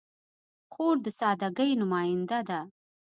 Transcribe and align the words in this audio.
خور 0.71 0.95
د 1.05 1.07
سادګۍ 1.19 1.71
نماینده 1.81 2.39
ده. 2.49 2.59